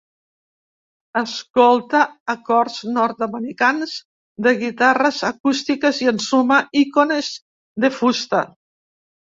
Escolta 1.19 2.01
acords 2.35 2.79
nord-americans 2.95 3.93
de 4.47 4.55
guitarres 4.63 5.21
acústiques 5.31 6.03
i 6.07 6.11
ensuma 6.15 6.61
icones 6.85 7.33
de 7.87 7.97
fusta. 8.03 8.45